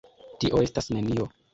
Tio 0.43 0.63
estas 0.69 0.91
nenio. 0.97 1.33